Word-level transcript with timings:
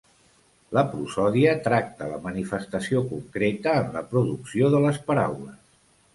La 0.77 0.83
prosòdia 0.93 1.51
tracta 1.67 2.07
la 2.13 2.17
manifestació 2.23 3.05
concreta 3.13 3.75
en 3.83 3.93
la 3.99 4.05
producció 4.15 4.73
de 4.79 4.83
les 4.89 5.01
paraules. 5.13 5.63